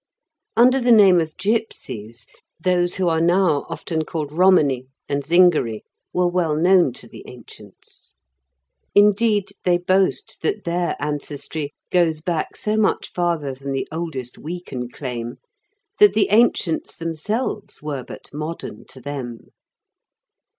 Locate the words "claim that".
14.89-16.15